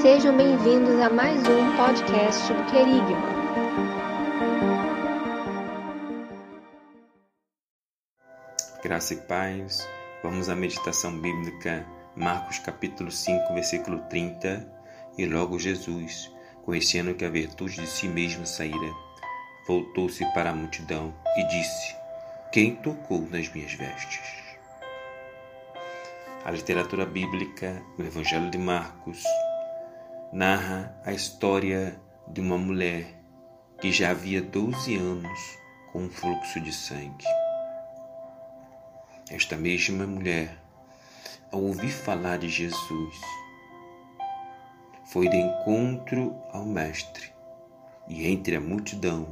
Sejam 0.00 0.36
bem-vindos 0.36 0.98
a 1.00 1.10
mais 1.10 1.38
um 1.46 1.76
podcast 1.76 2.52
do 2.52 2.64
Querigma. 2.70 3.44
Graça 8.82 9.14
e 9.14 9.16
paz. 9.18 9.86
Vamos 10.22 10.48
à 10.48 10.56
meditação 10.56 11.18
bíblica, 11.20 11.86
Marcos 12.16 12.58
capítulo 12.58 13.10
5, 13.10 13.52
versículo 13.52 13.98
30. 14.08 14.66
E 15.18 15.26
logo 15.26 15.58
Jesus, 15.58 16.30
conhecendo 16.64 17.14
que 17.14 17.24
a 17.24 17.30
virtude 17.30 17.82
de 17.82 17.86
si 17.86 18.08
mesmo 18.08 18.46
saíra, 18.46 18.92
voltou-se 19.66 20.24
para 20.32 20.50
a 20.50 20.54
multidão 20.54 21.14
e 21.36 21.46
disse: 21.48 21.94
Quem 22.50 22.76
tocou 22.76 23.20
nas 23.30 23.52
minhas 23.52 23.74
vestes? 23.74 24.43
A 26.44 26.50
literatura 26.50 27.06
bíblica, 27.06 27.82
o 27.98 28.02
Evangelho 28.02 28.50
de 28.50 28.58
Marcos, 28.58 29.24
narra 30.30 30.94
a 31.02 31.10
história 31.10 31.98
de 32.28 32.42
uma 32.42 32.58
mulher 32.58 33.18
que 33.80 33.90
já 33.90 34.10
havia 34.10 34.42
12 34.42 34.94
anos 34.94 35.58
com 35.90 36.02
um 36.02 36.10
fluxo 36.10 36.60
de 36.60 36.70
sangue. 36.70 37.24
Esta 39.30 39.56
mesma 39.56 40.06
mulher, 40.06 40.58
ao 41.50 41.62
ouvir 41.62 41.88
falar 41.88 42.36
de 42.36 42.50
Jesus, 42.50 43.16
foi 45.06 45.30
de 45.30 45.38
encontro 45.38 46.36
ao 46.52 46.66
Mestre 46.66 47.32
e, 48.06 48.26
entre 48.26 48.56
a 48.56 48.60
multidão, 48.60 49.26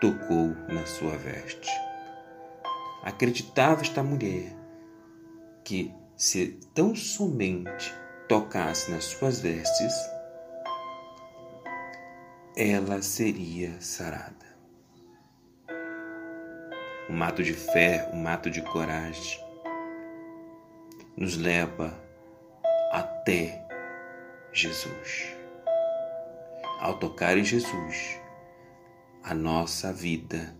tocou 0.00 0.48
na 0.66 0.84
sua 0.84 1.16
veste. 1.16 1.70
Acreditava 3.04 3.82
esta 3.82 4.02
mulher 4.02 4.52
que 5.62 5.94
se 6.16 6.58
tão 6.72 6.94
somente 6.94 7.92
tocasse 8.28 8.90
nas 8.90 9.04
suas 9.04 9.40
vestes, 9.40 9.92
ela 12.56 13.02
seria 13.02 13.80
sarada. 13.80 14.54
Um 17.10 17.22
ato 17.22 17.42
de 17.42 17.52
fé, 17.52 18.08
um 18.12 18.26
ato 18.26 18.50
de 18.50 18.62
coragem, 18.62 19.42
nos 21.16 21.36
leva 21.36 21.92
até 22.90 23.66
Jesus. 24.52 25.34
Ao 26.80 26.98
tocar 26.98 27.36
em 27.36 27.44
Jesus, 27.44 28.20
a 29.22 29.34
nossa 29.34 29.92
vida 29.92 30.56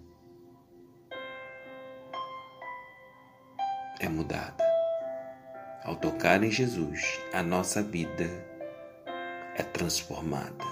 é 4.01 4.09
mudada. 4.09 4.64
Ao 5.85 5.95
tocar 5.95 6.43
em 6.43 6.51
Jesus, 6.51 7.21
a 7.31 7.43
nossa 7.43 7.83
vida 7.83 8.25
é 9.55 9.63
transformada. 9.63 10.65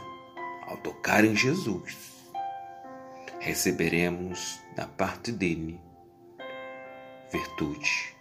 Ao 0.66 0.78
tocar 0.78 1.22
em 1.22 1.36
Jesus, 1.36 1.94
receberemos 3.38 4.58
da 4.74 4.86
parte 4.86 5.30
dele 5.30 5.78
virtude. 7.30 8.16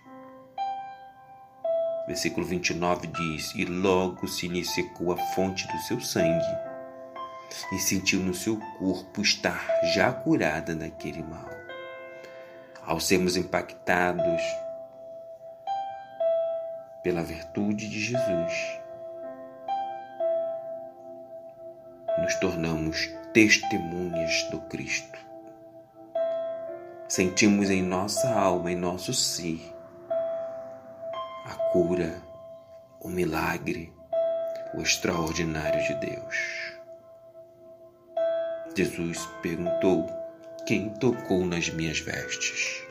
Versículo 2.07 2.45
29 2.45 3.07
diz: 3.07 3.55
E 3.55 3.63
logo 3.63 4.27
se 4.27 4.49
lhe 4.49 4.65
secou 4.65 5.13
a 5.13 5.17
fonte 5.33 5.65
do 5.71 5.77
seu 5.83 6.01
sangue, 6.01 6.57
e 7.71 7.79
sentiu 7.79 8.19
no 8.19 8.33
seu 8.33 8.59
corpo 8.77 9.21
estar 9.21 9.65
já 9.93 10.11
curada 10.11 10.75
daquele 10.75 11.23
mal. 11.23 11.49
Ao 12.85 12.99
sermos 12.99 13.37
impactados 13.37 14.41
pela 17.03 17.23
virtude 17.23 17.89
de 17.89 17.99
Jesus, 17.99 18.79
nos 22.19 22.35
tornamos 22.35 23.07
testemunhas 23.33 24.43
do 24.51 24.59
Cristo. 24.61 25.19
Sentimos 27.07 27.69
em 27.69 27.81
nossa 27.81 28.31
alma, 28.31 28.71
em 28.71 28.75
nosso 28.75 29.13
ser, 29.13 29.59
a 31.45 31.55
cura, 31.71 32.21
o 32.99 33.09
milagre, 33.09 33.91
o 34.75 34.81
extraordinário 34.81 35.81
de 35.83 35.95
Deus. 35.95 36.71
Jesus 38.75 39.25
perguntou: 39.41 40.07
Quem 40.65 40.89
tocou 40.89 41.45
nas 41.45 41.69
minhas 41.69 41.99
vestes? 41.99 42.90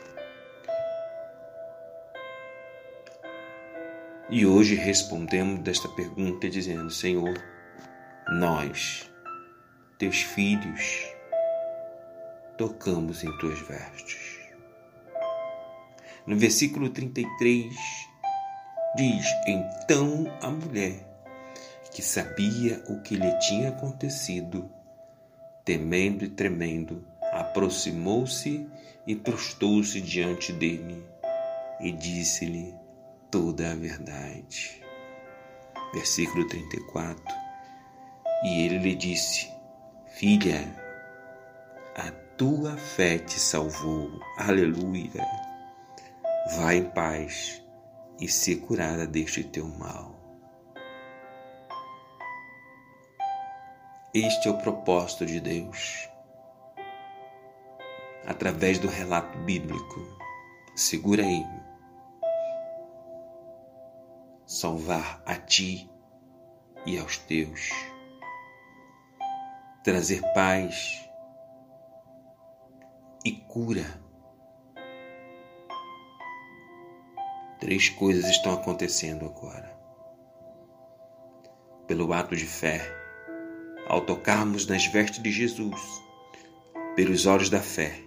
E 4.31 4.45
hoje 4.45 4.75
respondemos 4.75 5.59
desta 5.59 5.89
pergunta 5.89 6.49
dizendo: 6.49 6.89
Senhor, 6.89 7.33
nós, 8.39 9.11
teus 9.97 10.21
filhos, 10.21 11.05
tocamos 12.57 13.25
em 13.25 13.37
tuas 13.39 13.59
vestes. 13.59 14.39
No 16.25 16.37
versículo 16.37 16.89
33 16.89 17.75
diz: 18.95 19.25
Então 19.45 20.33
a 20.41 20.49
mulher, 20.49 21.05
que 21.91 22.01
sabia 22.01 22.81
o 22.87 23.01
que 23.01 23.17
lhe 23.17 23.37
tinha 23.39 23.67
acontecido, 23.67 24.71
temendo 25.65 26.23
e 26.23 26.29
tremendo, 26.29 27.05
aproximou-se 27.33 28.65
e 29.05 29.13
prostou-se 29.13 29.99
diante 29.99 30.53
dele 30.53 31.05
e 31.81 31.91
disse-lhe: 31.91 32.80
toda 33.31 33.71
a 33.71 33.75
verdade. 33.75 34.83
Versículo 35.93 36.47
34. 36.47 37.23
E 38.43 38.65
ele 38.65 38.77
lhe 38.79 38.95
disse: 38.95 39.49
Filha, 40.13 40.59
a 41.95 42.11
tua 42.37 42.75
fé 42.77 43.17
te 43.17 43.39
salvou. 43.39 44.19
Aleluia. 44.37 45.25
Vá 46.57 46.75
em 46.75 46.83
paz 46.83 47.63
e 48.19 48.27
se 48.27 48.57
curada 48.57 49.07
deste 49.07 49.43
teu 49.43 49.67
mal. 49.67 50.19
Este 54.13 54.49
é 54.49 54.51
o 54.51 54.57
propósito 54.57 55.25
de 55.25 55.39
Deus. 55.39 56.09
Através 58.27 58.77
do 58.77 58.87
relato 58.87 59.37
bíblico, 59.39 60.05
segura 60.75 61.23
aí 61.23 61.43
salvar 64.51 65.23
a 65.25 65.35
ti 65.35 65.89
e 66.85 66.99
aos 66.99 67.17
teus, 67.17 67.69
trazer 69.81 70.21
paz 70.33 71.09
e 73.23 73.31
cura. 73.31 73.85
Três 77.61 77.87
coisas 77.87 78.29
estão 78.29 78.53
acontecendo 78.53 79.25
agora. 79.25 79.73
Pelo 81.87 82.11
ato 82.11 82.35
de 82.35 82.45
fé, 82.45 82.81
ao 83.87 84.01
tocarmos 84.01 84.67
nas 84.67 84.85
vestes 84.85 85.23
de 85.23 85.31
Jesus, 85.31 86.03
pelos 86.97 87.25
olhos 87.25 87.49
da 87.49 87.61
fé, 87.61 88.03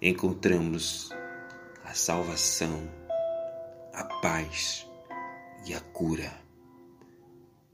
encontramos 0.00 1.10
a 1.84 1.92
salvação 1.92 2.97
a 3.98 4.04
paz 4.04 4.86
e 5.66 5.74
a 5.74 5.80
cura. 5.80 6.32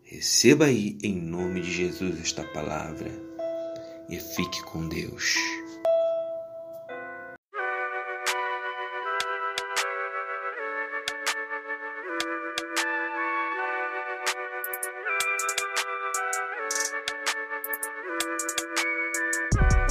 Receba 0.02 0.64
aí 0.64 0.96
em 1.02 1.14
nome 1.14 1.60
de 1.60 1.70
Jesus 1.70 2.18
esta 2.18 2.42
palavra 2.44 3.10
e 4.08 4.18
fique 4.18 4.62
com 4.62 4.88
Deus. 4.88 5.36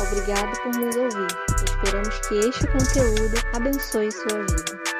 Obrigado 0.02 0.64
por 0.64 0.76
nos 0.78 0.96
ouvir. 0.96 1.28
Esperamos 1.64 2.28
que 2.28 2.36
este 2.40 2.66
conteúdo 2.68 3.36
abençoe 3.54 4.12
sua 4.12 4.40
vida. 4.40 4.93